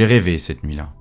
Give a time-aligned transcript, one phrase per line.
[0.00, 0.94] J'ai rêvé cette nuit-là.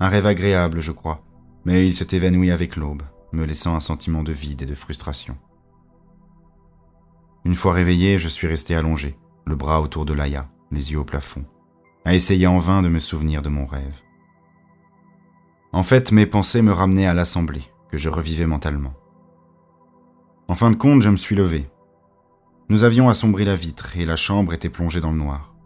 [0.00, 1.26] Un rêve agréable, je crois,
[1.66, 3.02] mais il s'est évanoui avec l'aube,
[3.34, 5.36] me laissant un sentiment de vide et de frustration.
[7.44, 11.04] Une fois réveillé, je suis resté allongé, le bras autour de Laïa, les yeux au
[11.04, 11.44] plafond,
[12.06, 14.00] à essayer en vain de me souvenir de mon rêve.
[15.74, 18.94] En fait, mes pensées me ramenaient à l'assemblée, que je revivais mentalement.
[20.48, 21.68] En fin de compte, je me suis levé.
[22.70, 25.57] Nous avions assombri la vitre et la chambre était plongée dans le noir.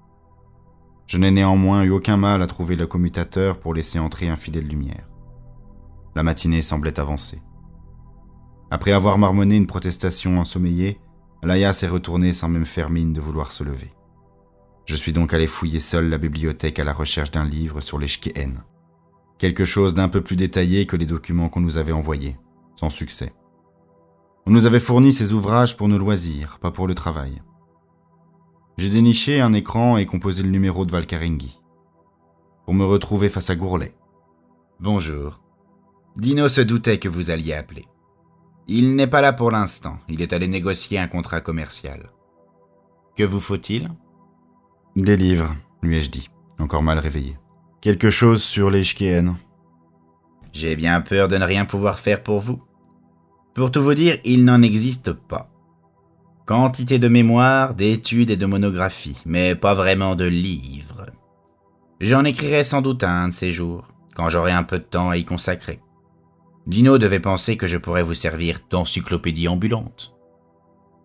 [1.12, 4.62] Je n'ai néanmoins eu aucun mal à trouver le commutateur pour laisser entrer un filet
[4.62, 5.10] de lumière.
[6.14, 7.42] La matinée semblait avancer.
[8.70, 11.02] Après avoir marmonné une protestation ensommeillée,
[11.42, 13.92] Laïa s'est retournée sans même faire mine de vouloir se lever.
[14.86, 18.08] Je suis donc allé fouiller seul la bibliothèque à la recherche d'un livre sur les
[18.08, 18.62] Shkeen.
[19.36, 22.38] Quelque chose d'un peu plus détaillé que les documents qu'on nous avait envoyés,
[22.74, 23.34] sans succès.
[24.46, 27.42] On nous avait fourni ces ouvrages pour nos loisirs, pas pour le travail.
[28.78, 31.60] J'ai déniché un écran et composé le numéro de Valkaringi.
[32.64, 33.94] Pour me retrouver face à Gourlet.
[34.80, 35.42] Bonjour.
[36.16, 37.84] Dino se doutait que vous alliez appeler.
[38.68, 42.10] Il n'est pas là pour l'instant, il est allé négocier un contrat commercial.
[43.16, 43.90] Que vous faut-il?
[44.96, 47.36] Des livres, lui ai-je dit, encore mal réveillé.
[47.82, 49.34] Quelque chose sur les Shkien.
[50.52, 52.62] J'ai bien peur de ne rien pouvoir faire pour vous.
[53.54, 55.51] Pour tout vous dire, il n'en existe pas.
[56.46, 61.06] Quantité de mémoires, d'études et de monographies, mais pas vraiment de livres.
[62.00, 65.16] J'en écrirai sans doute un de ces jours, quand j'aurai un peu de temps à
[65.16, 65.80] y consacrer.
[66.66, 70.14] Dino devait penser que je pourrais vous servir d'encyclopédie ambulante.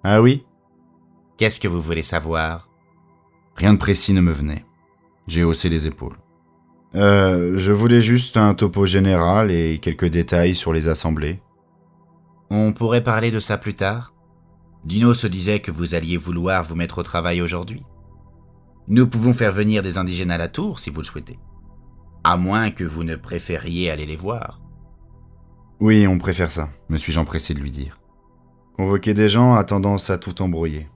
[0.04, 0.44] Ah oui?
[1.38, 2.70] Qu'est-ce que vous voulez savoir?
[3.56, 4.66] Rien de précis ne me venait.
[5.28, 6.18] J'ai haussé les épaules.
[6.96, 11.42] Euh, je voulais juste un topo général et quelques détails sur les assemblées.
[12.50, 14.14] On pourrait parler de ça plus tard?
[14.88, 17.84] Dino se disait que vous alliez vouloir vous mettre au travail aujourd'hui.
[18.88, 21.38] Nous pouvons faire venir des indigènes à la tour si vous le souhaitez.
[22.24, 24.62] À moins que vous ne préfériez aller les voir.
[25.82, 28.00] Oui, on préfère ça, me suis-je empressé de lui dire.
[28.78, 30.88] Convoquer des gens a tendance à tout embrouiller.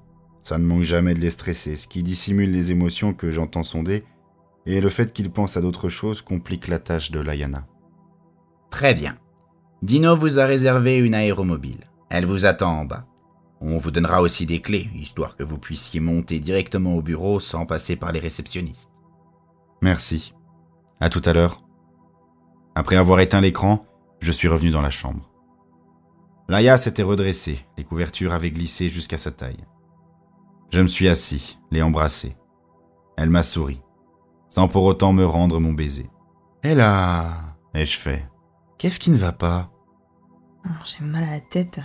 [0.42, 4.06] Ça ne manque jamais de les stresser, ce qui dissimule les émotions que j'entends sonder,
[4.66, 7.68] et le fait qu'ils pensent à d'autres choses complique la tâche de Layana.
[8.70, 9.18] Très bien.
[9.82, 11.90] Dino vous a réservé une aéromobile.
[12.10, 13.06] Elle vous attend en bas.
[13.64, 17.68] On vous donnera aussi des clés, histoire que vous puissiez monter directement au bureau sans
[17.68, 18.90] passer par les réceptionnistes.
[19.82, 20.34] Merci.
[21.00, 21.62] À tout à l'heure.
[22.74, 23.86] Après avoir éteint l'écran,
[24.20, 25.30] je suis revenu dans la chambre.
[26.48, 29.64] Laïa s'était redressée, les couvertures avaient glissé jusqu'à sa taille.
[30.72, 32.36] Je me suis assis, les embrassé.
[33.16, 33.82] Elle m'a souri,
[34.50, 36.10] sans pour autant me rendre mon baiser.
[36.64, 37.56] Elle a...
[37.74, 38.28] ai-je fait?
[38.78, 39.72] Qu'est-ce qui ne va pas?
[40.66, 41.80] Oh, J'ai mal à la tête.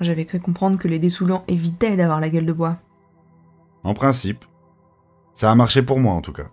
[0.00, 2.78] J'avais cru comprendre que les dessoulants évitaient d'avoir la gueule de bois.
[3.84, 4.44] En principe.
[5.34, 6.50] Ça a marché pour moi en tout cas.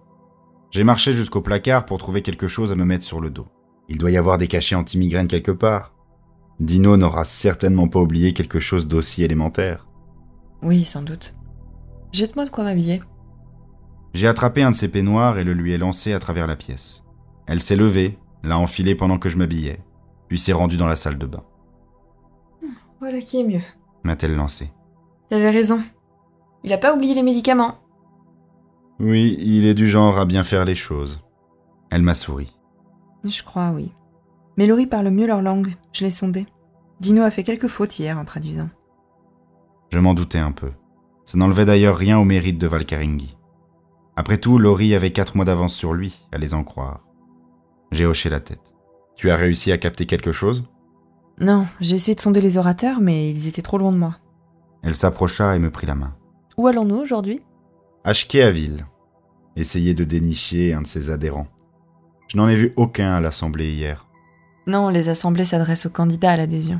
[0.71, 3.47] J'ai marché jusqu'au placard pour trouver quelque chose à me mettre sur le dos.
[3.89, 5.93] Il doit y avoir des cachets anti-migraine quelque part.
[6.59, 9.87] Dino n'aura certainement pas oublié quelque chose d'aussi élémentaire.
[10.61, 11.35] Oui, sans doute.
[12.11, 13.01] Jette-moi de quoi m'habiller.
[14.13, 17.03] J'ai attrapé un de ses peignoirs et le lui ai lancé à travers la pièce.
[17.47, 19.81] Elle s'est levée, l'a enfilé pendant que je m'habillais,
[20.27, 21.43] puis s'est rendue dans la salle de bain.
[23.01, 23.63] Voilà qui est mieux,
[24.03, 24.71] m'a-t-elle lancé.
[25.27, 25.81] T'avais raison.
[26.63, 27.79] Il a pas oublié les médicaments.
[28.99, 31.19] Oui, il est du genre à bien faire les choses.
[31.89, 32.55] Elle m'a souri.
[33.23, 33.91] Je crois, oui.
[34.55, 36.45] Mais Laurie parle mieux leur langue, je l'ai sondé.
[36.99, 38.69] Dino a fait quelques fautes hier en traduisant.
[39.91, 40.71] Je m'en doutais un peu.
[41.25, 43.35] Ça n'enlevait d'ailleurs rien au mérite de Valkaringi.
[44.15, 47.03] Après tout, Laurie avait quatre mois d'avance sur lui, à les en croire.
[47.91, 48.75] J'ai hoché la tête.
[49.15, 50.70] Tu as réussi à capter quelque chose?
[51.41, 54.17] Non, j'ai essayé de sonder les orateurs, mais ils étaient trop loin de moi.
[54.83, 56.15] Elle s'approcha et me prit la main.
[56.55, 57.41] Où allons-nous aujourd'hui?
[58.03, 58.13] À
[58.51, 58.85] ville.
[59.55, 61.47] Essayer de dénicher un de ses adhérents.
[62.27, 64.07] Je n'en ai vu aucun à l'assemblée hier.
[64.67, 66.79] Non, les assemblées s'adressent aux candidats à l'adhésion.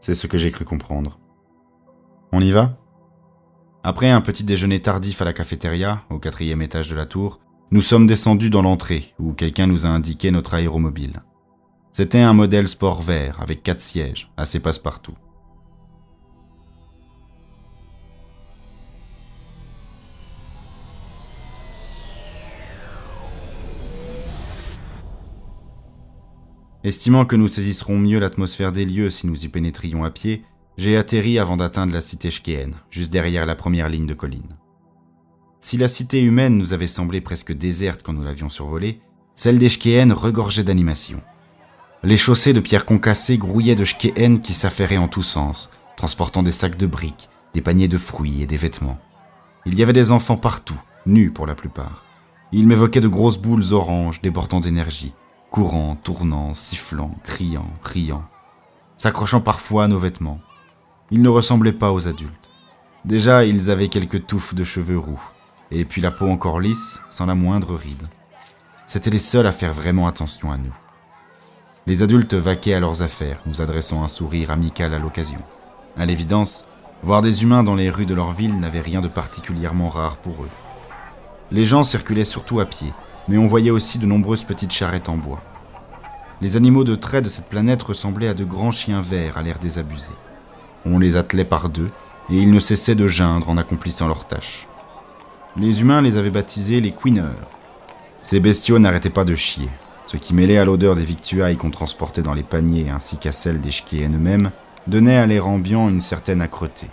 [0.00, 1.18] C'est ce que j'ai cru comprendre.
[2.32, 2.76] On y va?
[3.84, 7.40] Après un petit déjeuner tardif à la cafétéria, au quatrième étage de la tour,
[7.70, 11.22] nous sommes descendus dans l'entrée, où quelqu'un nous a indiqué notre aéromobile.
[11.98, 15.16] C'était un modèle sport vert avec quatre sièges, assez passe-partout.
[26.84, 30.44] Estimant que nous saisisserons mieux l'atmosphère des lieux si nous y pénétrions à pied,
[30.76, 34.56] j'ai atterri avant d'atteindre la cité Shkéenne, juste derrière la première ligne de colline.
[35.58, 39.00] Si la cité humaine nous avait semblé presque déserte quand nous l'avions survolée,
[39.34, 39.68] celle des
[40.12, 41.20] regorgeait d'animation.
[42.04, 46.52] Les chaussées de pierres concassées grouillaient de shkéen qui s'affairaient en tous sens, transportant des
[46.52, 49.00] sacs de briques, des paniers de fruits et des vêtements.
[49.66, 52.04] Il y avait des enfants partout, nus pour la plupart.
[52.52, 55.12] Il m'évoquait de grosses boules oranges débordant d'énergie,
[55.50, 58.24] courant, tournant, sifflant, criant, riant,
[58.96, 60.40] s'accrochant parfois à nos vêtements.
[61.10, 62.48] Ils ne ressemblaient pas aux adultes.
[63.04, 65.20] Déjà, ils avaient quelques touffes de cheveux roux,
[65.72, 68.06] et puis la peau encore lisse, sans la moindre ride.
[68.86, 70.74] C'étaient les seuls à faire vraiment attention à nous.
[71.88, 75.38] Les adultes vaquaient à leurs affaires, nous adressant un sourire amical à l'occasion.
[75.96, 76.66] À l'évidence,
[77.02, 80.44] voir des humains dans les rues de leur ville n'avait rien de particulièrement rare pour
[80.44, 80.50] eux.
[81.50, 82.92] Les gens circulaient surtout à pied,
[83.26, 85.40] mais on voyait aussi de nombreuses petites charrettes en bois.
[86.42, 89.58] Les animaux de trait de cette planète ressemblaient à de grands chiens verts à l'air
[89.58, 90.12] désabusé.
[90.84, 91.88] On les attelait par deux,
[92.28, 94.68] et ils ne cessaient de geindre en accomplissant leurs tâches.
[95.56, 97.48] Les humains les avaient baptisés les queeneurs.
[98.20, 99.70] Ces bestiaux n'arrêtaient pas de chier,
[100.08, 103.60] ce qui mêlait à l'odeur des victuailles qu'on transportait dans les paniers ainsi qu'à celle
[103.60, 104.50] des chkéens eux-mêmes,
[104.86, 106.86] donnait à l'air ambiant une certaine âcreté.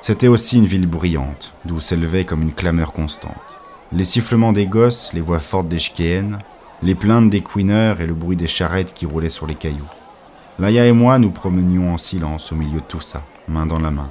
[0.00, 3.58] C'était aussi une ville bruyante, d'où s'élevait comme une clameur constante.
[3.92, 6.38] Les sifflements des gosses, les voix fortes des chkéennes,
[6.82, 9.84] les plaintes des queeneurs et le bruit des charrettes qui roulaient sur les cailloux.
[10.58, 13.90] Laïa et moi nous promenions en silence au milieu de tout ça, main dans la
[13.90, 14.10] main,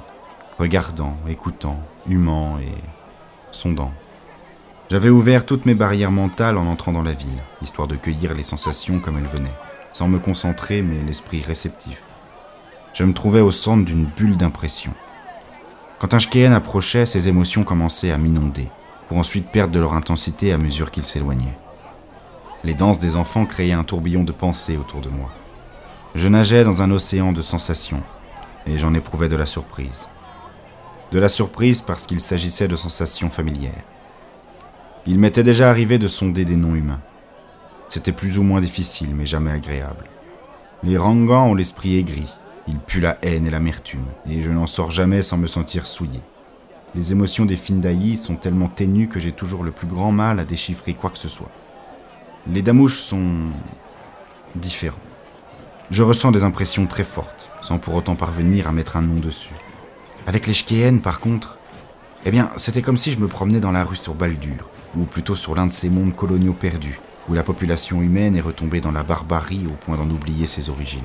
[0.60, 2.80] regardant, écoutant, humant et
[3.50, 3.92] sondant.
[4.90, 8.42] J'avais ouvert toutes mes barrières mentales en entrant dans la ville, histoire de cueillir les
[8.42, 9.56] sensations comme elles venaient,
[9.94, 12.02] sans me concentrer mais l'esprit réceptif.
[12.92, 14.92] Je me trouvais au centre d'une bulle d'impression.
[15.98, 18.68] Quand un Shkeen approchait, ses émotions commençaient à m'inonder,
[19.08, 21.58] pour ensuite perdre de leur intensité à mesure qu'il s'éloignait.
[22.62, 25.30] Les danses des enfants créaient un tourbillon de pensées autour de moi.
[26.14, 28.02] Je nageais dans un océan de sensations,
[28.66, 30.08] et j'en éprouvais de la surprise.
[31.10, 33.84] De la surprise parce qu'il s'agissait de sensations familières.
[35.06, 37.00] Il m'était déjà arrivé de sonder des noms humains.
[37.90, 40.04] C'était plus ou moins difficile, mais jamais agréable.
[40.82, 42.26] Les Rangans ont l'esprit aigri,
[42.66, 46.20] ils puent la haine et l'amertume, et je n'en sors jamais sans me sentir souillé.
[46.94, 50.44] Les émotions des Findaïs sont tellement ténues que j'ai toujours le plus grand mal à
[50.44, 51.50] déchiffrer quoi que ce soit.
[52.46, 53.50] Les Damouches sont
[54.54, 54.96] différents.
[55.90, 59.54] Je ressens des impressions très fortes, sans pour autant parvenir à mettre un nom dessus.
[60.26, 61.58] Avec les Shkéennes, par contre,
[62.24, 65.34] eh bien, c'était comme si je me promenais dans la rue sur Baldur, ou plutôt
[65.34, 69.02] sur l'un de ces mondes coloniaux perdus, où la population humaine est retombée dans la
[69.02, 71.02] barbarie au point d'en oublier ses origines.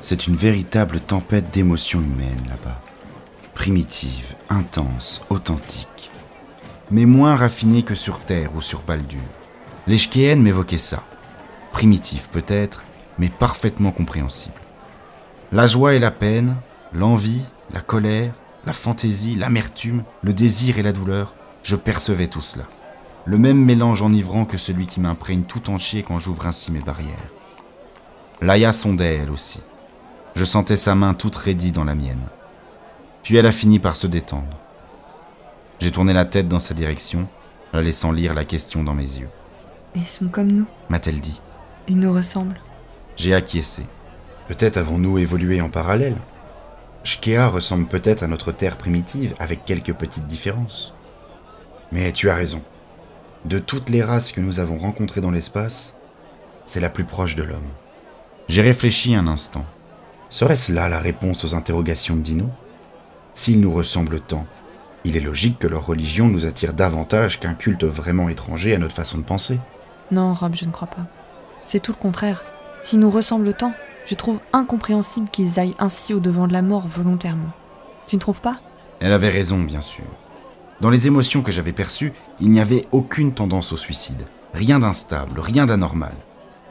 [0.00, 2.80] C'est une véritable tempête d'émotions humaines là-bas.
[3.54, 6.10] Primitive, intense, authentique.
[6.90, 9.18] Mais moins raffinée que sur Terre ou sur Baldur.
[9.88, 11.02] Les Shkéennes m'évoquaient ça.
[11.72, 12.84] Primitif peut-être,
[13.18, 14.54] mais parfaitement compréhensible.
[15.50, 16.54] La joie et la peine,
[16.92, 17.42] l'envie,
[17.72, 18.32] la colère,
[18.66, 22.64] la fantaisie, l'amertume, le désir et la douleur, je percevais tout cela.
[23.28, 27.28] Le même mélange enivrant que celui qui m'imprègne tout entier quand j'ouvre ainsi mes barrières.
[28.40, 29.60] Laïa sondait elle aussi.
[30.34, 32.22] Je sentais sa main toute raidie dans la mienne.
[33.22, 34.56] Puis elle a fini par se détendre.
[35.78, 37.28] J'ai tourné la tête dans sa direction,
[37.74, 39.28] la laissant lire la question dans mes yeux.
[39.94, 40.66] Ils sont comme nous.
[40.88, 41.42] M'a-t-elle dit
[41.86, 42.62] Ils nous ressemblent.
[43.16, 43.82] J'ai acquiescé.
[44.48, 46.16] Peut-être avons-nous évolué en parallèle.
[47.04, 50.94] Shkea ressemble peut-être à notre Terre primitive, avec quelques petites différences.
[51.92, 52.62] Mais tu as raison.
[53.44, 55.94] De toutes les races que nous avons rencontrées dans l'espace,
[56.66, 57.68] c'est la plus proche de l'homme.
[58.48, 59.64] J'ai réfléchi un instant.
[60.28, 62.46] Serait-ce là la réponse aux interrogations de Dino?
[63.34, 64.46] S'ils nous ressemblent tant,
[65.04, 68.94] il est logique que leur religion nous attire davantage qu'un culte vraiment étranger à notre
[68.94, 69.58] façon de penser.
[70.10, 71.06] Non, Rob, je ne crois pas.
[71.64, 72.44] C'est tout le contraire.
[72.82, 73.72] S'ils nous ressemblent tant,
[74.06, 77.52] je trouve incompréhensible qu'ils aillent ainsi au-devant de la mort volontairement.
[78.06, 78.58] Tu ne trouves pas?
[79.00, 80.04] Elle avait raison, bien sûr.
[80.80, 84.22] Dans les émotions que j'avais perçues, il n'y avait aucune tendance au suicide.
[84.54, 86.14] Rien d'instable, rien d'anormal.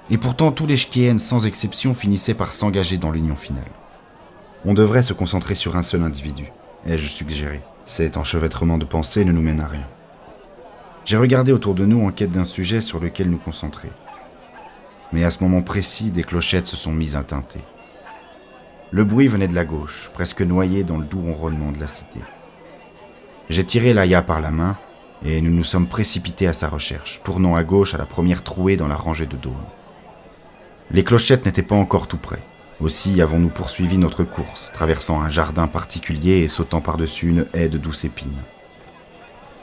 [0.10, 3.70] Et pourtant, tous les Shkéennes, sans exception, finissaient par s'engager dans l'union finale.
[4.64, 6.46] On devrait se concentrer sur un seul individu,
[6.86, 7.62] ai-je suggéré.
[7.84, 9.88] Cet enchevêtrement de pensées ne nous mène à rien.
[11.04, 13.90] J'ai regardé autour de nous en quête d'un sujet sur lequel nous concentrer.
[15.12, 17.62] Mais à ce moment précis, des clochettes se sont mises à teinter.
[18.92, 22.20] Le bruit venait de la gauche, presque noyé dans le doux ronronnement de la cité.
[23.50, 24.78] J'ai tiré Laïa par la main
[25.24, 28.76] et nous nous sommes précipités à sa recherche, tournant à gauche à la première trouée
[28.76, 29.54] dans la rangée de dômes.
[30.92, 32.44] Les clochettes n'étaient pas encore tout près.
[32.82, 37.78] Aussi avons-nous poursuivi notre course, traversant un jardin particulier et sautant par-dessus une haie de
[37.78, 38.38] douce épine.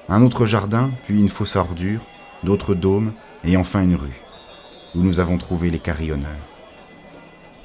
[0.09, 2.03] Un autre jardin, puis une fosse à ordures,
[2.43, 3.13] d'autres dômes,
[3.45, 4.21] et enfin une rue,
[4.95, 6.31] où nous avons trouvé les carillonneurs.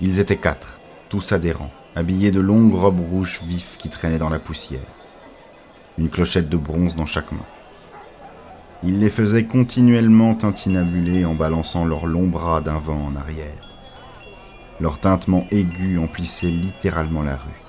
[0.01, 4.39] Ils étaient quatre, tous adhérents, habillés de longues robes rouges vifs qui traînaient dans la
[4.39, 4.79] poussière.
[5.99, 7.45] Une clochette de bronze dans chaque main.
[8.83, 13.67] Ils les faisaient continuellement tintinabuler en balançant leurs longs bras d'un vent en arrière.
[14.79, 17.61] Leur tintement aigu emplissait littéralement la rue.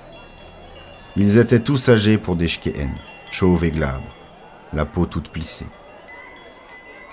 [1.17, 2.93] Ils étaient tous âgés pour des Shkéen,
[3.33, 4.15] chauves et glabres,
[4.73, 5.67] la peau toute plissée.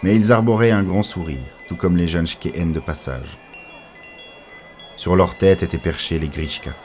[0.03, 3.35] mais ils arboraient un grand sourire, tout comme les jeunes Shkeen de passage.
[4.97, 6.75] Sur leur tête étaient perchés les Grishka.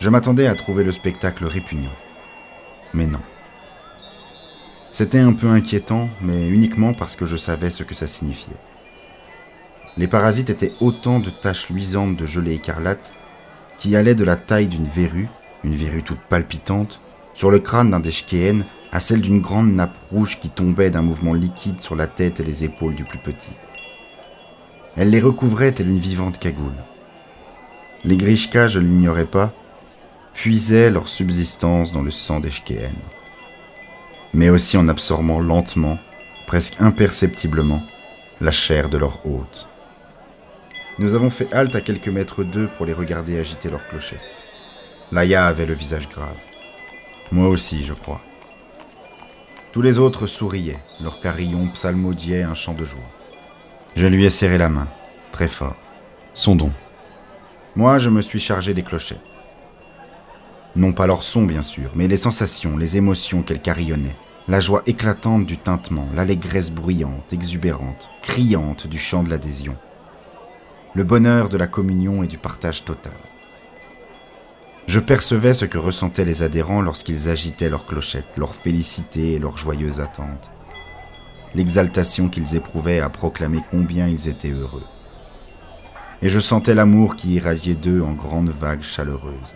[0.00, 1.94] Je m'attendais à trouver le spectacle répugnant.
[2.94, 3.20] Mais non.
[4.90, 8.56] C'était un peu inquiétant, mais uniquement parce que je savais ce que ça signifiait.
[9.96, 13.12] Les parasites étaient autant de taches luisantes de gelée écarlate
[13.78, 15.28] qui allaient de la taille d'une verrue,
[15.64, 17.00] une verrue toute palpitante,
[17.32, 21.02] sur le crâne d'un des Shkeen à celle d'une grande nappe rouge qui tombait d'un
[21.02, 23.52] mouvement liquide sur la tête et les épaules du plus petit.
[24.96, 26.76] Elle les recouvrait telle une vivante cagoule.
[28.04, 29.52] Les Grishka, je l'ignorais pas,
[30.34, 32.50] puisaient leur subsistance dans le sang des
[34.34, 35.96] mais aussi en absorbant lentement,
[36.46, 37.82] presque imperceptiblement,
[38.40, 39.68] la chair de leur hôte.
[40.98, 44.20] Nous avons fait halte à quelques mètres d'eux pour les regarder agiter leurs clochets.
[45.12, 46.36] Laïa avait le visage grave.
[47.30, 48.20] Moi aussi, je crois.
[49.72, 53.10] Tous les autres souriaient, leur carillon psalmodiait un chant de joie.
[53.96, 54.88] Je lui ai serré la main,
[55.32, 55.76] très fort.
[56.32, 56.72] Son don.
[57.76, 59.33] Moi, je me suis chargé des clochettes.
[60.76, 64.16] Non pas leur son, bien sûr, mais les sensations, les émotions qu'elles carillonnaient.
[64.48, 69.76] La joie éclatante du tintement, l'allégresse bruyante, exubérante, criante du chant de l'adhésion.
[70.94, 73.14] Le bonheur de la communion et du partage total.
[74.86, 79.56] Je percevais ce que ressentaient les adhérents lorsqu'ils agitaient leurs clochettes, leur félicité et leur
[79.56, 80.50] joyeuse attente.
[81.54, 84.84] L'exaltation qu'ils éprouvaient à proclamer combien ils étaient heureux.
[86.20, 89.54] Et je sentais l'amour qui irradiait d'eux en grandes vagues chaleureuses.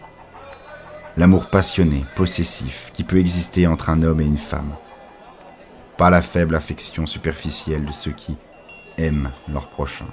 [1.19, 4.75] L'amour passionné, possessif, qui peut exister entre un homme et une femme.
[5.99, 8.37] Pas la faible affection superficielle de ceux qui
[8.97, 10.07] aiment leur prochain.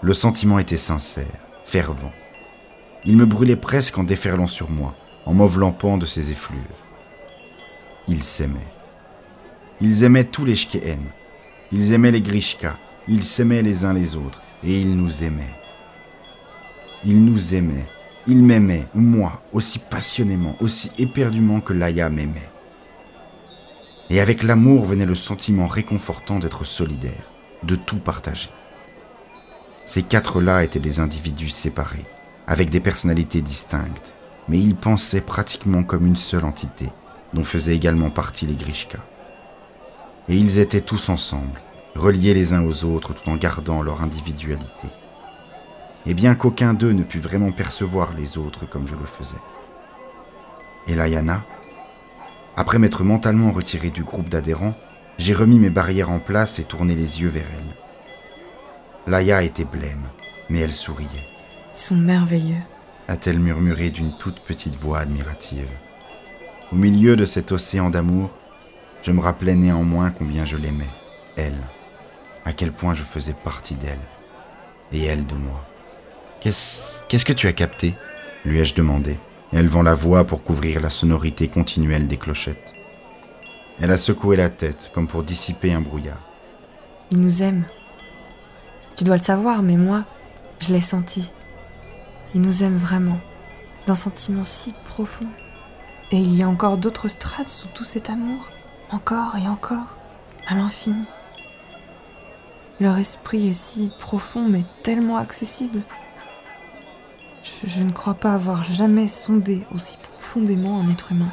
[0.00, 1.26] Le sentiment était sincère,
[1.66, 2.12] fervent
[3.04, 4.94] il me brûlait presque en déferlant sur moi,
[5.26, 6.60] en m'enveloppant de ses effluves.
[8.06, 8.60] Ils s'aimaient.
[9.80, 11.02] Ils aimaient tous les Shkeen.
[11.72, 12.76] Ils aimaient les Grishka.
[13.08, 14.40] Ils s'aimaient les uns les autres.
[14.62, 15.42] Et ils nous aimaient.
[17.04, 17.86] Ils nous aimaient.
[18.28, 22.48] Ils m'aimaient, moi, aussi passionnément, aussi éperdument que Laïa m'aimait.
[24.10, 27.24] Et avec l'amour venait le sentiment réconfortant d'être solidaire,
[27.64, 28.50] de tout partager.
[29.84, 32.04] Ces quatre-là étaient des individus séparés,
[32.46, 34.12] avec des personnalités distinctes,
[34.48, 36.90] mais ils pensaient pratiquement comme une seule entité,
[37.34, 38.98] dont faisaient également partie les Grishka.
[40.28, 41.60] Et ils étaient tous ensemble,
[41.96, 44.86] reliés les uns aux autres tout en gardant leur individualité.
[46.06, 49.36] Et bien qu'aucun d'eux ne pût vraiment percevoir les autres comme je le faisais.
[50.88, 51.44] Et Layana,
[52.56, 54.74] après m'être mentalement retiré du groupe d'adhérents,
[55.18, 57.76] j'ai remis mes barrières en place et tourné les yeux vers elle.
[59.06, 60.08] Laïa était blême,
[60.50, 61.08] mais elle souriait.
[61.74, 62.60] Ils sont merveilleux,
[63.08, 65.68] a-t-elle murmuré d'une toute petite voix admirative.
[66.72, 68.30] Au milieu de cet océan d'amour,
[69.02, 70.90] je me rappelais néanmoins combien je l'aimais,
[71.36, 71.60] elle,
[72.44, 73.98] à quel point je faisais partie d'elle,
[74.92, 75.60] et elle de moi.
[76.42, 77.94] Qu'est-ce, que tu as capté
[78.44, 79.16] lui ai-je demandé,
[79.52, 82.74] élevant la voix pour couvrir la sonorité continuelle des clochettes.
[83.80, 86.18] Elle a secoué la tête comme pour dissiper un brouillard.
[87.12, 87.64] Ils nous aiment.
[88.96, 90.04] Tu dois le savoir, mais moi,
[90.58, 91.30] je l'ai senti.
[92.34, 93.20] Il nous aime vraiment,
[93.86, 95.28] d'un sentiment si profond.
[96.10, 98.48] Et il y a encore d'autres strates sous tout cet amour,
[98.90, 99.96] encore et encore,
[100.48, 101.04] à l'infini.
[102.80, 105.82] Leur esprit est si profond mais tellement accessible.
[107.42, 111.32] Je, ne crois pas avoir jamais sondé aussi profondément un être humain.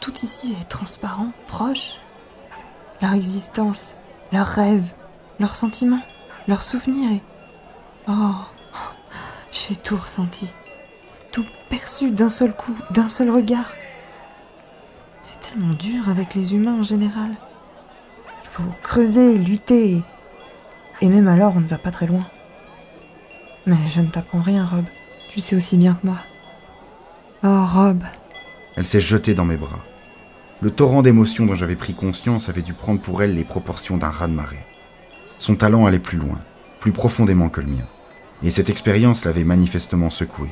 [0.00, 2.00] Tout ici est transparent, proche.
[3.00, 3.94] Leur existence,
[4.32, 4.92] leurs rêves,
[5.38, 6.02] leurs sentiments,
[6.48, 7.22] leurs souvenirs et...
[8.08, 8.34] Oh,
[9.52, 10.52] j'ai tout ressenti,
[11.32, 13.72] tout perçu d'un seul coup, d'un seul regard.
[15.20, 17.30] C'est tellement dur avec les humains en général.
[18.42, 20.02] Il faut creuser, lutter,
[21.00, 22.20] et même alors on ne va pas très loin.
[23.66, 24.84] Mais je ne t'apprends rien, Rob.
[25.34, 26.18] Tu sais aussi bien que moi.
[27.42, 28.04] Oh, Rob.
[28.76, 29.80] Elle s'est jetée dans mes bras.
[30.60, 34.10] Le torrent d'émotions dont j'avais pris conscience avait dû prendre pour elle les proportions d'un
[34.10, 34.64] raz-de-marée.
[35.38, 36.38] Son talent allait plus loin,
[36.78, 37.84] plus profondément que le mien
[38.44, 40.48] et cette expérience l'avait manifestement secoué.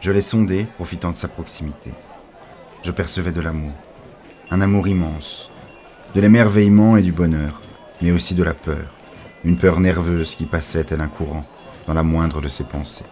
[0.00, 1.90] Je l'ai sondé, profitant de sa proximité.
[2.82, 3.72] Je percevais de l'amour,
[4.50, 5.50] un amour immense,
[6.14, 7.62] de l'émerveillement et du bonheur,
[8.02, 8.94] mais aussi de la peur,
[9.44, 11.46] une peur nerveuse qui passait tel un courant
[11.86, 13.06] dans la moindre de ses pensées.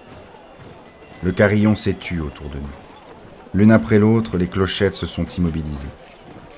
[1.23, 3.54] Le carillon s'est tu autour de nous.
[3.54, 5.88] L'une après l'autre, les clochettes se sont immobilisées.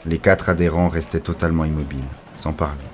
[0.07, 2.01] Les quatre adhérents restaient totalement immobiles,
[2.37, 2.85] sans parler.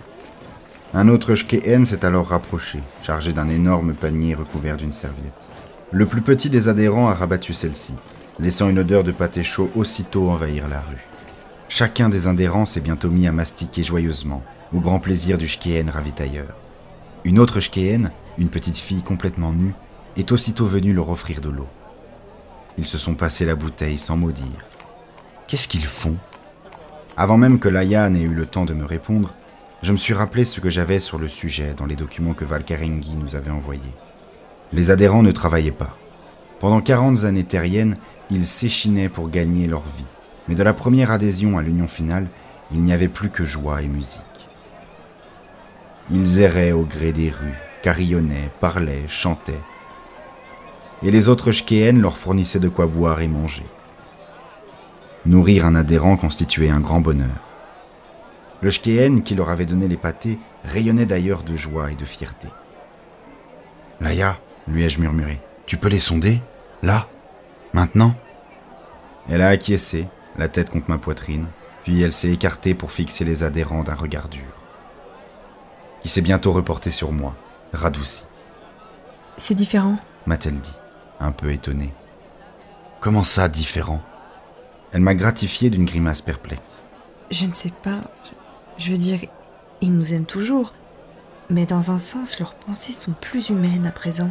[0.95, 5.50] Un autre Shkeen s'est alors rapproché, chargé d'un énorme panier recouvert d'une serviette.
[5.90, 7.95] Le plus petit des adhérents a rabattu celle-ci,
[8.38, 11.07] laissant une odeur de pâté chaud aussitôt envahir la rue.
[11.69, 14.42] Chacun des adhérents s'est bientôt mis à mastiquer joyeusement,
[14.75, 16.54] au grand plaisir du Shkeen ravitailleur.
[17.25, 19.75] Une autre Shkeen, une petite fille complètement nue,
[20.16, 21.69] est aussitôt venue leur offrir de l'eau.
[22.78, 24.45] Ils se sont passés la bouteille sans mot dire.
[25.47, 26.16] Qu'est-ce qu'ils font?
[27.16, 29.35] Avant même que Laia n'ait eu le temps de me répondre,
[29.83, 33.14] je me suis rappelé ce que j'avais sur le sujet dans les documents que Valkarengi
[33.14, 33.83] nous avait envoyés.
[34.73, 35.99] Les adhérents ne travaillaient pas.
[36.61, 37.97] Pendant 40 années terriennes,
[38.31, 40.04] ils s'échinaient pour gagner leur vie.
[40.49, 42.28] Mais de la première adhésion à l'union finale,
[42.73, 44.23] il n'y avait plus que joie et musique.
[46.11, 49.61] Ils erraient au gré des rues, carillonnaient, parlaient, chantaient.
[51.04, 53.64] Et les autres shkéennes leur fournissaient de quoi boire et manger.
[55.26, 57.28] Nourrir un adhérent constituait un grand bonheur.
[58.61, 62.49] Le shkéen qui leur avait donné les pâtés rayonnait d'ailleurs de joie et de fierté.
[64.00, 66.40] Laïa, lui ai-je murmuré, tu peux les sonder
[66.82, 67.09] Là
[67.73, 68.14] Maintenant?
[69.28, 70.06] Elle a acquiescé,
[70.37, 71.47] la tête contre ma poitrine,
[71.85, 74.42] puis elle s'est écartée pour fixer les adhérents d'un regard dur,
[76.02, 77.35] qui s'est bientôt reporté sur moi,
[77.73, 78.25] radouci.
[79.37, 80.78] C'est différent m'a-t-elle dit,
[81.21, 81.92] un peu étonnée.
[83.00, 84.00] Comment ça, différent?
[84.92, 86.85] Elle m'a gratifié d'une grimace perplexe.
[87.31, 88.02] Je ne sais pas.
[88.76, 89.21] Je, veux dire,
[89.81, 90.75] ils nous aiment toujours.
[91.50, 94.31] Mais dans un sens, leurs pensées sont plus humaines à présent.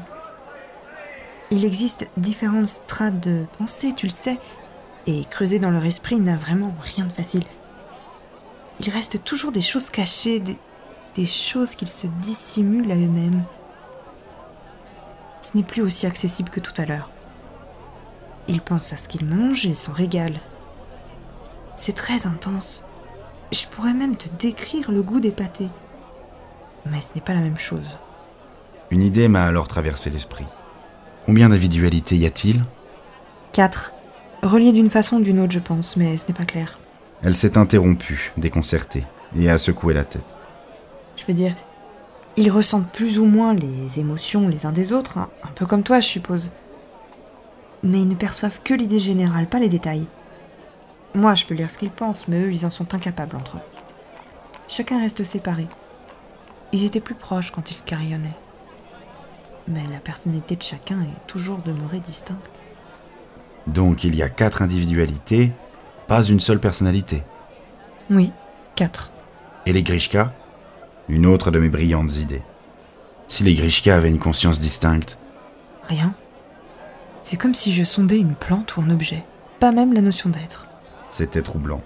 [1.50, 4.38] Il existe différentes strates de pensée, tu le sais,
[5.08, 7.44] et creuser dans leur esprit n'a vraiment rien de facile.
[8.80, 10.58] Il reste toujours des choses cachées, des,
[11.16, 13.44] des choses qu'ils se dissimulent à eux-mêmes.
[15.42, 17.10] Ce n'est plus aussi accessible que tout à l'heure.
[18.48, 20.40] Ils pensent à ce qu'ils mangent et s'en régalent.
[21.76, 22.84] C'est très intense.
[23.52, 25.70] Je pourrais même te décrire le goût des pâtés.
[26.86, 28.00] Mais ce n'est pas la même chose.
[28.92, 30.46] Une idée m'a alors traversé l'esprit.
[31.26, 32.64] Combien d'individualités y a-t-il?
[33.52, 33.94] Quatre.
[34.44, 36.80] Reliés d'une façon ou d'une autre, je pense, mais ce n'est pas clair.
[37.24, 39.06] Elle s'est interrompue, déconcertée,
[39.38, 40.38] et a secoué la tête.
[41.16, 41.56] Je veux dire,
[42.38, 45.84] ils ressentent plus ou moins les émotions les uns des autres, hein, un peu comme
[45.84, 46.52] toi, je suppose.
[47.84, 50.08] Mais ils ne perçoivent que l'idée générale, pas les détails.
[51.14, 53.62] Moi, je peux lire ce qu'ils pensent, mais eux, ils en sont incapables entre eux.
[54.68, 55.68] Chacun reste séparé.
[56.72, 58.30] Ils étaient plus proches quand ils carillonnaient.
[59.68, 62.62] Mais la personnalité de chacun est toujours demeurée distincte.
[63.68, 65.52] Donc il y a quatre individualités,
[66.08, 67.24] pas une seule personnalité.
[68.10, 68.32] Oui,
[68.76, 69.12] quatre.
[69.66, 70.34] Et les Grishka?
[71.10, 72.44] Une autre de mes brillantes idées.
[73.28, 75.18] Si les Grishka avaient une conscience distincte,
[75.88, 76.14] Rien.
[77.22, 79.24] C'est comme si je sondais une plante ou un objet,
[79.60, 80.68] pas même la notion d'être.
[81.10, 81.82] c'était troublant.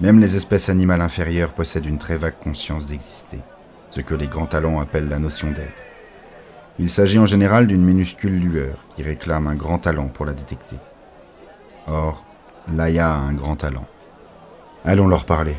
[0.00, 3.40] Même les espèces animales inférieures possèdent une très vague conscience d'exister,
[3.90, 5.82] ce que les grands talents appellent la notion d'être.
[6.78, 10.76] Il s'agit en général d'une minuscule lueur qui réclame un grand talent pour la détecter.
[11.86, 12.24] Or,
[12.74, 13.86] Laïa a un grand talent.
[14.84, 15.56] Allons leur parler.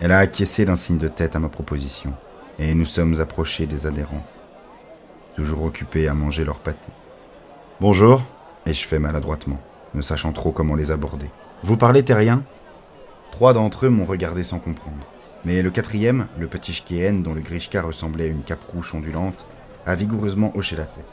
[0.00, 2.12] Elle a acquiescé d'un signe de tête à ma proposition,
[2.58, 4.26] et nous sommes approchés des adhérents,
[5.36, 6.88] toujours occupés à manger leur pâté.
[7.80, 8.22] Bonjour,
[8.66, 9.60] ai-je fait maladroitement,
[9.94, 11.30] ne sachant trop comment les aborder.
[11.62, 12.42] Vous parlez terrien?
[13.30, 15.06] Trois d'entre eux m'ont regardé sans comprendre.
[15.44, 19.46] Mais le quatrième, le petit Shkien dont le Grishka ressemblait à une cape-rouche ondulante,
[19.86, 21.04] a vigoureusement hoché la tête.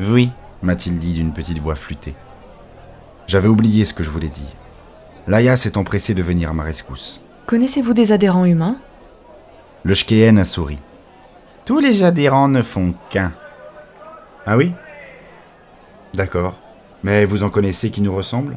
[0.00, 0.30] Oui,
[0.62, 2.14] m'a-t-il dit d'une petite voix flûtée.
[3.26, 4.56] J'avais oublié ce que je voulais dire.
[5.26, 7.22] Laïa s'est empressée de venir à ma rescousse.
[7.46, 8.78] Connaissez-vous des adhérents humains?
[9.82, 10.78] Le Shkeen a souri.
[11.66, 13.32] tous les adhérents ne font qu'un.
[14.46, 14.72] Ah oui?
[16.14, 16.54] D'accord.
[17.02, 18.56] Mais vous en connaissez qui nous ressemblent?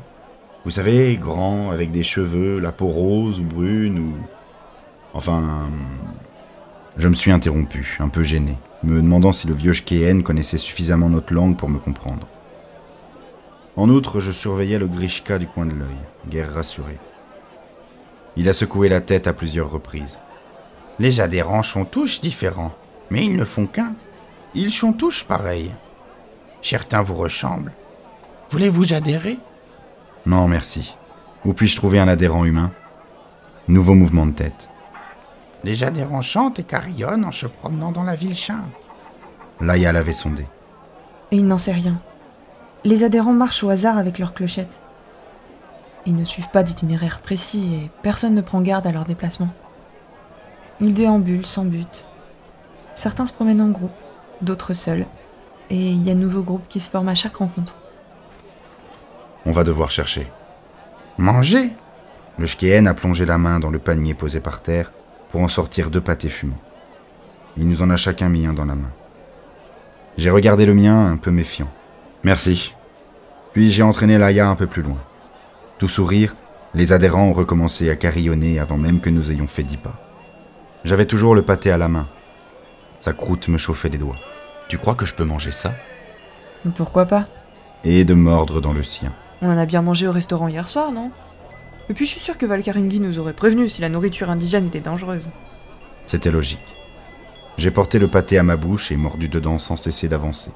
[0.63, 4.13] Vous savez, grand, avec des cheveux, la peau rose ou brune ou...
[5.13, 5.67] Enfin...
[6.95, 11.09] Je me suis interrompu, un peu gêné, me demandant si le vieux Shkeen connaissait suffisamment
[11.09, 12.25] notre langue pour me comprendre.
[13.75, 15.97] En outre, je surveillais le Grishka du coin de l'œil,
[16.27, 16.97] guère rassuré.
[18.37, 20.19] Il a secoué la tête à plusieurs reprises.
[20.99, 22.71] Les adhérents sont tous différents,
[23.09, 23.93] mais ils ne font qu'un.
[24.53, 25.73] Ils sont tous pareils.
[26.61, 27.73] Certains vous ressemblent.
[28.51, 29.39] Voulez-vous adhérer?
[30.27, 30.97] Non, merci.
[31.45, 32.71] Où puis-je trouver un adhérent humain?
[33.67, 34.69] Nouveau mouvement de tête.
[35.63, 38.89] Les adhérents chantent et carillonnent en se promenant dans la ville chainte.
[39.59, 40.45] Laïa l'avait sondé.
[41.31, 41.99] Et il n'en sait rien.
[42.83, 44.79] Les adhérents marchent au hasard avec leurs clochettes.
[46.07, 49.49] Ils ne suivent pas d'itinéraire précis et personne ne prend garde à leur déplacement.
[50.79, 52.07] Ils déambulent sans but.
[52.93, 53.91] Certains se promènent en groupe,
[54.41, 55.05] d'autres seuls.
[55.69, 57.75] Et il y a de nouveaux groupes qui se forment à chaque rencontre.
[59.45, 60.31] On va devoir chercher.
[61.17, 61.71] Manger
[62.37, 64.93] Le Shkeen a plongé la main dans le panier posé par terre
[65.29, 66.55] pour en sortir deux pâtés fumants.
[67.57, 68.91] Il nous en a chacun mis un dans la main.
[70.17, 71.67] J'ai regardé le mien un peu méfiant.
[72.23, 72.75] Merci.
[73.51, 74.99] Puis j'ai entraîné Laïa un peu plus loin.
[75.79, 76.35] Tout sourire,
[76.73, 79.95] les adhérents ont recommencé à carillonner avant même que nous ayons fait dix pas.
[80.83, 82.07] J'avais toujours le pâté à la main.
[82.99, 84.17] Sa croûte me chauffait les doigts.
[84.69, 85.75] Tu crois que je peux manger ça?
[86.75, 87.25] Pourquoi pas?
[87.83, 89.13] Et de mordre dans le sien.
[89.41, 91.11] On en a bien mangé au restaurant hier soir, non?
[91.89, 94.81] Et puis je suis sûr que Valkaringi nous aurait prévenu si la nourriture indigène était
[94.81, 95.29] dangereuse.
[96.07, 96.59] C'était logique.
[97.57, 100.51] J'ai porté le pâté à ma bouche et mordu dedans sans cesser d'avancer.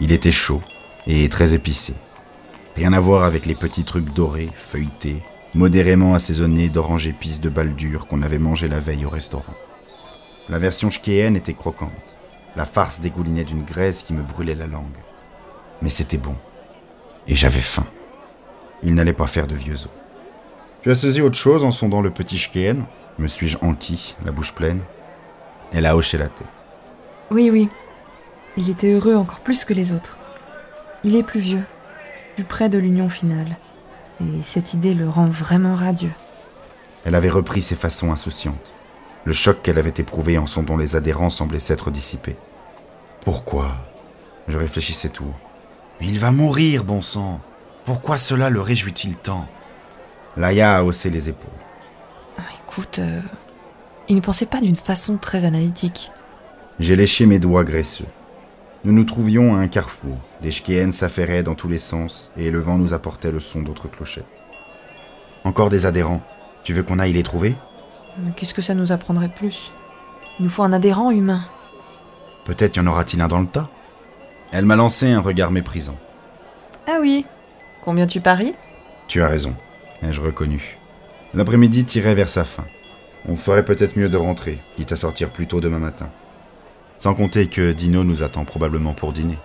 [0.00, 0.62] Il était chaud
[1.06, 1.94] et très épicé.
[2.78, 5.20] Rien à voir avec les petits trucs dorés, feuilletés,
[5.52, 9.56] modérément assaisonnés d'orange épices de baldure qu'on avait mangé la veille au restaurant.
[10.48, 11.90] La version chkéenne était croquante.
[12.54, 14.96] La farce dégoulinait d'une graisse qui me brûlait la langue.
[15.82, 16.36] Mais c'était bon.
[17.26, 17.84] Et j'avais faim.
[18.84, 19.88] Il n'allait pas faire de vieux os.
[20.82, 22.86] Tu as saisi autre chose en sondant le petit chkéen
[23.18, 24.82] Me suis-je enquis, la bouche pleine?
[25.72, 26.46] Elle a hoché la tête.
[27.32, 27.70] Oui, oui.
[28.56, 30.16] Il était heureux encore plus que les autres.
[31.02, 31.64] Il est plus vieux,
[32.38, 33.56] plus près de l'union finale.
[34.20, 36.12] Et cette idée le rend vraiment radieux.
[37.04, 38.72] Elle avait repris ses façons insouciantes.
[39.24, 42.36] Le choc qu'elle avait éprouvé en sondant les adhérents semblait s'être dissipé.
[43.24, 43.76] Pourquoi?
[44.46, 45.34] Je réfléchissais tout.
[46.00, 47.40] Il va mourir, bon sang
[47.84, 49.48] Pourquoi cela le réjouit-il tant?
[50.36, 51.50] Laïa a haussé les épaules.
[52.38, 53.20] Ah, écoute, euh,
[54.08, 56.12] il ne pensait pas d'une façon très analytique.
[56.78, 58.06] J'ai léché mes doigts graisseux.
[58.84, 60.16] Nous nous trouvions à un carrefour.
[60.40, 63.88] Des chkéennes s'affairaient dans tous les sens et le vent nous apportait le son d'autres
[63.88, 64.24] clochettes.
[65.44, 66.22] Encore des adhérents.
[66.62, 67.56] Tu veux qu'on aille les trouver?
[68.36, 69.72] Qu'est-ce que ça nous apprendrait de plus?
[70.38, 71.44] Il nous faut un adhérent humain.
[72.44, 73.68] Peut-être y en aura-t-il un dans le tas
[74.52, 75.96] Elle m'a lancé un regard méprisant.
[76.86, 77.26] Ah oui
[77.82, 78.54] Combien tu paries?
[79.06, 79.54] Tu as raison,
[80.02, 80.78] ai-je reconnu?
[81.34, 82.64] L'après-midi tirait vers sa fin.
[83.26, 86.10] On ferait peut-être mieux de rentrer, quitte à sortir plus tôt demain matin.
[86.98, 89.38] Sans compter que Dino nous attend probablement pour dîner.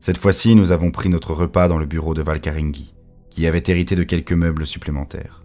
[0.00, 2.94] Cette fois-ci, nous avons pris notre repas dans le bureau de Valkaringi,
[3.28, 5.42] qui avait hérité de quelques meubles supplémentaires.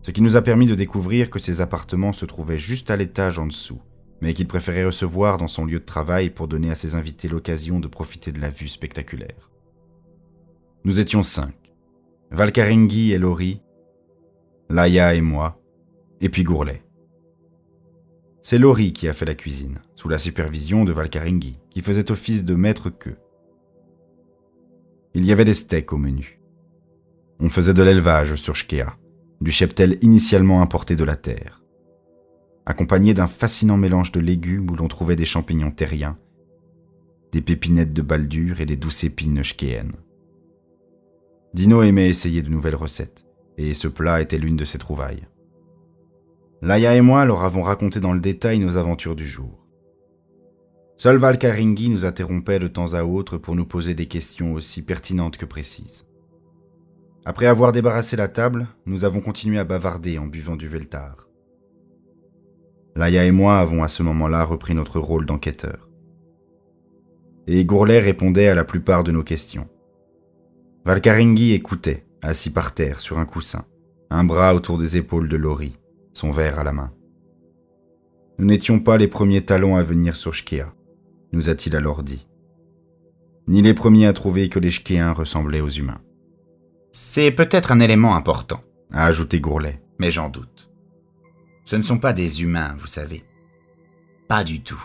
[0.00, 3.38] Ce qui nous a permis de découvrir que ses appartements se trouvaient juste à l'étage
[3.38, 3.82] en dessous,
[4.22, 7.80] mais qu'il préférait recevoir dans son lieu de travail pour donner à ses invités l'occasion
[7.80, 9.50] de profiter de la vue spectaculaire.
[10.84, 11.54] Nous étions cinq.
[12.30, 13.60] Valkaringi et Laurie,
[14.70, 15.60] Laïa et moi,
[16.20, 16.84] et puis Gourlet.
[18.42, 22.44] C'est Laurie qui a fait la cuisine, sous la supervision de Valkaringi, qui faisait office
[22.44, 23.18] de maître queue.
[25.14, 26.40] Il y avait des steaks au menu.
[27.40, 28.96] On faisait de l'élevage sur Shkea,
[29.40, 31.61] du cheptel initialement importé de la terre,
[32.66, 36.18] accompagné d'un fascinant mélange de légumes où l'on trouvait des champignons terriens,
[37.32, 39.96] des pépinettes de baldure et des douces épines shkéennes.
[41.54, 43.24] Dino aimait essayer de nouvelles recettes,
[43.58, 45.26] et ce plat était l'une de ses trouvailles.
[46.62, 49.66] Laïa et moi leur avons raconté dans le détail nos aventures du jour.
[50.96, 55.36] Seul Valkaringi nous interrompait de temps à autre pour nous poser des questions aussi pertinentes
[55.36, 56.04] que précises.
[57.24, 61.28] Après avoir débarrassé la table, nous avons continué à bavarder en buvant du Veltar.
[62.94, 65.88] Laïa et moi avons à ce moment-là repris notre rôle d'enquêteur.
[67.46, 69.68] Et Gourlet répondait à la plupart de nos questions.
[70.84, 73.64] Valkaringi écoutait, assis par terre sur un coussin,
[74.10, 75.78] un bras autour des épaules de Laurie,
[76.12, 76.92] son verre à la main.
[78.38, 80.74] Nous n'étions pas les premiers talons à venir sur Shkea,
[81.32, 82.26] nous a-t-il alors dit.
[83.48, 86.00] Ni les premiers à trouver que les Shkéens ressemblaient aux humains.
[86.92, 88.60] C'est peut-être un élément important,
[88.92, 89.82] A ajouté Gourlet.
[89.98, 90.71] mais j'en doute.
[91.72, 93.24] Ce ne sont pas des humains, vous savez.
[94.28, 94.84] Pas du tout.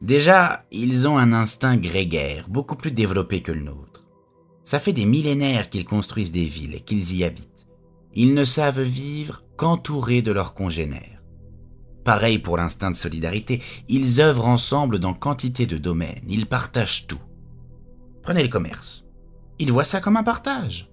[0.00, 4.06] Déjà, ils ont un instinct grégaire beaucoup plus développé que le nôtre.
[4.62, 7.66] Ça fait des millénaires qu'ils construisent des villes et qu'ils y habitent.
[8.14, 11.24] Ils ne savent vivre qu'entourés de leurs congénères.
[12.04, 17.22] Pareil pour l'instinct de solidarité, ils œuvrent ensemble dans quantité de domaines, ils partagent tout.
[18.22, 19.04] Prenez le commerce.
[19.58, 20.92] Ils voient ça comme un partage.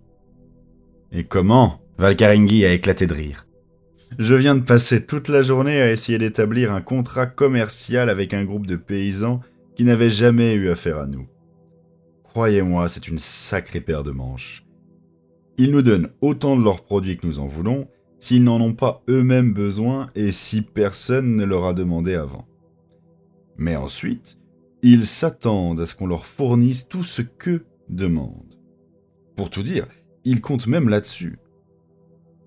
[1.12, 3.45] Et comment Valkaringi a éclaté de rire.
[4.19, 8.43] Je viens de passer toute la journée à essayer d'établir un contrat commercial avec un
[8.43, 9.41] groupe de paysans
[9.76, 11.28] qui n'avaient jamais eu affaire à nous.
[12.23, 14.65] Croyez-moi, c'est une sacrée paire de manches.
[15.58, 17.88] Ils nous donnent autant de leurs produits que nous en voulons,
[18.19, 22.47] s'ils n'en ont pas eux-mêmes besoin et si personne ne leur a demandé avant.
[23.58, 24.38] Mais ensuite,
[24.82, 28.60] ils s'attendent à ce qu'on leur fournisse tout ce qu'eux demandent.
[29.36, 29.88] Pour tout dire,
[30.23, 31.38] ils comptent même là-dessus.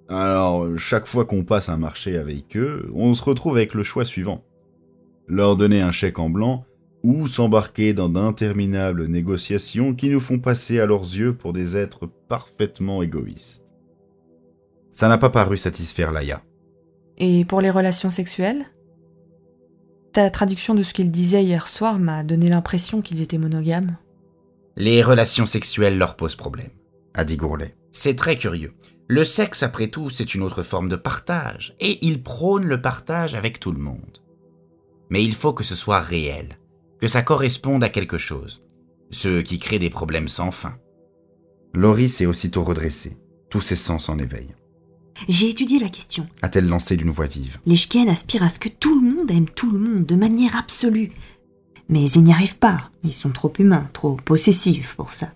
[0.09, 4.05] Alors, chaque fois qu'on passe un marché avec eux, on se retrouve avec le choix
[4.05, 4.45] suivant.
[5.27, 6.64] Leur donner un chèque en blanc
[7.03, 12.07] ou s'embarquer dans d'interminables négociations qui nous font passer à leurs yeux pour des êtres
[12.29, 13.64] parfaitement égoïstes.
[14.92, 16.42] Ça n'a pas paru satisfaire Laïa.
[17.19, 18.64] Et pour les relations sexuelles?
[20.12, 23.97] Ta traduction de ce qu'il disait hier soir m'a donné l'impression qu'ils étaient monogames.
[24.77, 26.71] Les relations sexuelles leur posent problème,
[27.14, 27.77] a dit Gourlet.
[27.92, 28.73] C'est très curieux.
[29.09, 33.35] Le sexe, après tout, c'est une autre forme de partage, et ils prônent le partage
[33.35, 34.23] avec tout le monde.
[35.11, 36.59] Mais il faut que ce soit réel,
[37.01, 38.64] que ça corresponde à quelque chose,
[39.11, 40.77] ce qui crée des problèmes sans fin.
[41.73, 43.16] Laurie s'est aussitôt redressée,
[43.49, 44.49] tous ses sens en éveil.
[45.29, 46.27] J'ai étudié la question.
[46.42, 49.49] A-t-elle lancé d'une voix vive Les Shken aspirent à ce que tout le monde aime
[49.49, 51.12] tout le monde de manière absolue.
[51.88, 52.90] Mais ils n'y arrivent pas.
[53.05, 55.33] Ils sont trop humains, trop possessifs pour ça.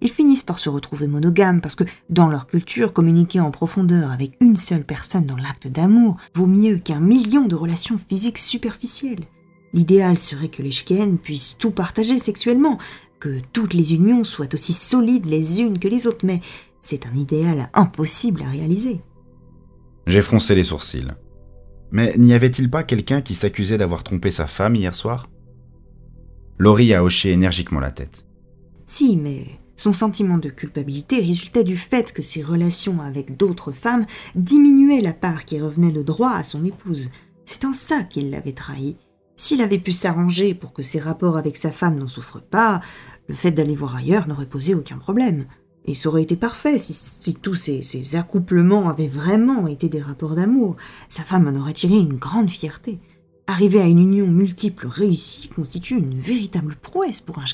[0.00, 4.36] Ils finissent par se retrouver monogames parce que, dans leur culture, communiquer en profondeur avec
[4.40, 9.24] une seule personne dans l'acte d'amour vaut mieux qu'un million de relations physiques superficielles.
[9.72, 12.78] L'idéal serait que les Shken puissent tout partager sexuellement,
[13.18, 16.40] que toutes les unions soient aussi solides les unes que les autres, mais
[16.80, 19.00] c'est un idéal impossible à réaliser.
[20.06, 21.12] J'ai froncé les sourcils.
[21.90, 25.26] Mais n'y avait-il pas quelqu'un qui s'accusait d'avoir trompé sa femme hier soir?
[26.58, 28.24] Laurie a hoché énergiquement la tête.
[28.86, 29.44] Si, mais
[29.78, 35.12] son sentiment de culpabilité résultait du fait que ses relations avec d'autres femmes diminuaient la
[35.12, 37.10] part qui revenait de droit à son épouse.
[37.46, 38.96] C'est en ça qu'il l'avait trahi.
[39.36, 42.80] S'il avait pu s'arranger pour que ses rapports avec sa femme n'en souffrent pas,
[43.28, 45.44] le fait d'aller voir ailleurs n'aurait posé aucun problème.
[45.84, 50.74] Et ça aurait été parfait si, tous ces, accouplements avaient vraiment été des rapports d'amour.
[51.08, 52.98] Sa femme en aurait tiré une grande fierté.
[53.46, 57.44] Arriver à une union multiple réussie constitue une véritable prouesse pour un.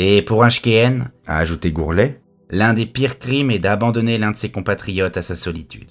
[0.00, 4.36] Et pour un Shkeen, a ajouté Gourlet, l'un des pires crimes est d'abandonner l'un de
[4.36, 5.90] ses compatriotes à sa solitude.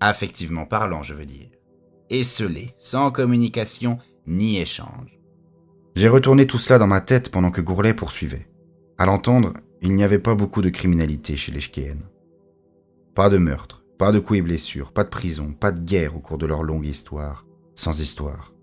[0.00, 1.50] Affectivement parlant, je veux dire.
[2.08, 5.20] Esselé, sans communication ni échange.
[5.94, 8.48] J'ai retourné tout cela dans ma tête pendant que Gourlet poursuivait.
[8.96, 9.52] À l'entendre,
[9.82, 12.00] il n'y avait pas beaucoup de criminalité chez les Shkeen.
[13.14, 16.20] Pas de meurtre, pas de coups et blessures, pas de prison, pas de guerre au
[16.20, 18.54] cours de leur longue histoire, sans histoire.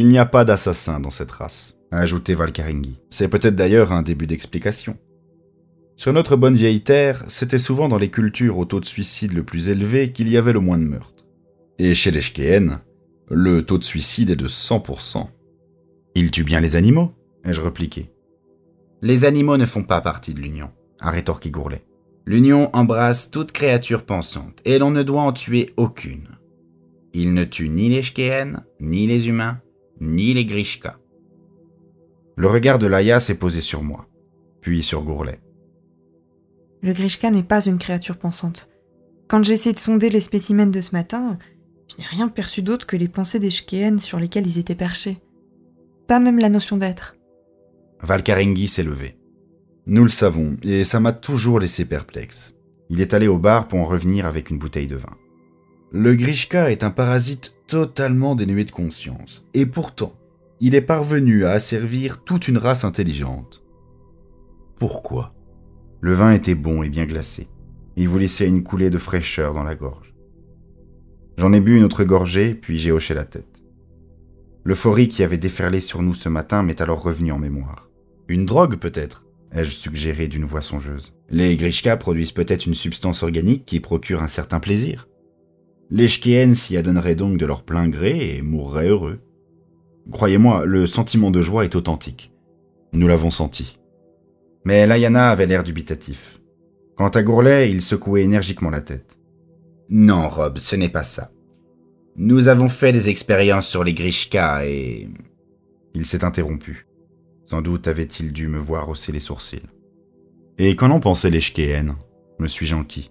[0.00, 3.00] Il n'y a pas d'assassin dans cette race, a ajouté Valkaringi.
[3.10, 4.96] C'est peut-être d'ailleurs un début d'explication.
[5.96, 9.42] Sur notre bonne vieille terre, c'était souvent dans les cultures au taux de suicide le
[9.42, 11.24] plus élevé qu'il y avait le moins de meurtres.
[11.80, 12.78] Et chez les Shkeen,
[13.28, 15.26] le taux de suicide est de 100%.
[16.14, 17.12] Ils tuent bien les animaux
[17.44, 18.12] ai-je repliqué.
[19.02, 21.82] Les animaux ne font pas partie de l'Union, a rétorqué Gourlet.
[22.24, 26.28] L'Union embrasse toute créature pensante, et l'on ne doit en tuer aucune.
[27.14, 29.60] Il ne tue ni les Shkeen, ni les humains,
[30.00, 30.98] ni les Grishka.
[32.36, 34.06] Le regard de Laïa s'est posé sur moi,
[34.60, 35.40] puis sur Gourlet.
[36.82, 38.70] Le Grishka n'est pas une créature pensante.
[39.26, 41.38] Quand j'ai essayé de sonder les spécimens de ce matin,
[41.90, 45.18] je n'ai rien perçu d'autre que les pensées des Shkeen sur lesquelles ils étaient perchés.
[46.06, 47.16] Pas même la notion d'être.
[48.00, 49.16] Valkarengi s'est levé.
[49.86, 52.54] Nous le savons, et ça m'a toujours laissé perplexe.
[52.90, 55.16] Il est allé au bar pour en revenir avec une bouteille de vin.
[55.90, 60.12] Le Grishka est un parasite totalement dénué de conscience, et pourtant,
[60.60, 63.64] il est parvenu à asservir toute une race intelligente.
[64.76, 65.34] Pourquoi?
[66.02, 67.48] Le vin était bon et bien glacé.
[67.96, 70.14] Il vous laissait une coulée de fraîcheur dans la gorge.
[71.38, 73.62] J'en ai bu une autre gorgée, puis j'ai hoché la tête.
[74.64, 77.88] L'euphorie qui avait déferlé sur nous ce matin m'est alors revenue en mémoire.
[78.28, 79.24] Une drogue peut-être?
[79.52, 81.14] ai-je suggéré d'une voix songeuse.
[81.30, 85.08] Les Grishka produisent peut-être une substance organique qui procure un certain plaisir.
[85.90, 89.20] Les Shkien s'y adonneraient donc de leur plein gré et mourraient heureux.
[90.10, 92.32] Croyez-moi, le sentiment de joie est authentique.
[92.92, 93.78] Nous l'avons senti.
[94.64, 96.40] Mais Layana avait l'air dubitatif.
[96.96, 99.18] Quant à Gourlet, il secouait énergiquement la tête.
[99.88, 101.30] Non, Rob, ce n'est pas ça.
[102.16, 105.08] Nous avons fait des expériences sur les Grishka et...
[105.94, 106.86] Il s'est interrompu.
[107.46, 109.62] Sans doute avait-il dû me voir hausser les sourcils.
[110.58, 111.40] Et qu'en ont pensé les
[112.38, 113.10] me suis-je enquis?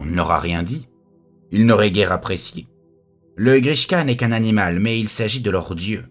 [0.00, 0.88] On ne leur a rien dit.
[1.50, 2.68] Ils n'auraient guère apprécié.
[3.36, 6.04] Le Grishka n'est qu'un animal, mais il s'agit de leur dieu.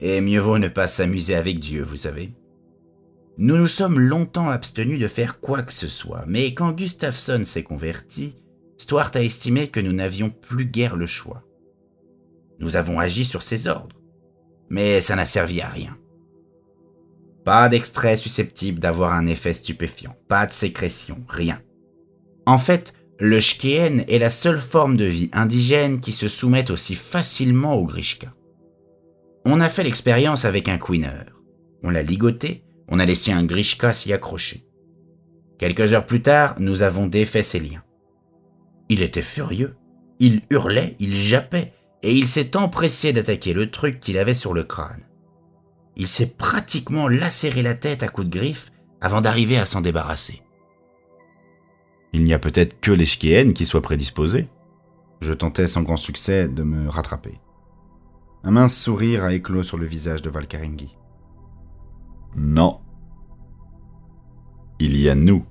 [0.00, 2.32] Et mieux vaut ne pas s'amuser avec Dieu, vous savez.
[3.38, 7.62] Nous nous sommes longtemps abstenus de faire quoi que ce soit, mais quand Gustafsson s'est
[7.62, 8.36] converti,
[8.78, 11.44] Stuart a estimé que nous n'avions plus guère le choix.
[12.58, 13.96] Nous avons agi sur ses ordres,
[14.68, 15.96] mais ça n'a servi à rien.
[17.44, 21.60] Pas d'extrait susceptible d'avoir un effet stupéfiant, pas de sécrétion, rien.
[22.46, 22.92] En fait,
[23.24, 27.84] le Shkeen est la seule forme de vie indigène qui se soumette aussi facilement au
[27.84, 28.34] Grishka.
[29.44, 31.30] On a fait l'expérience avec un queener.
[31.84, 34.66] On l'a ligoté, on a laissé un Grishka s'y accrocher.
[35.56, 37.84] Quelques heures plus tard, nous avons défait ses liens.
[38.88, 39.76] Il était furieux.
[40.18, 44.64] Il hurlait, il jappait, et il s'est empressé d'attaquer le truc qu'il avait sur le
[44.64, 45.06] crâne.
[45.94, 50.42] Il s'est pratiquement lacéré la tête à coups de griffes avant d'arriver à s'en débarrasser.
[52.12, 54.48] Il n'y a peut-être que les Shkéen qui soient prédisposés.
[55.20, 57.40] Je tentais sans grand succès de me rattraper.
[58.44, 60.98] Un mince sourire a éclos sur le visage de Valkaringi.
[62.36, 62.80] Non.
[64.78, 65.44] Il y a nous.